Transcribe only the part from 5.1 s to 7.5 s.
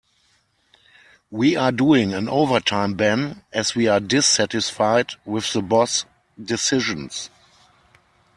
with the boss' decisions.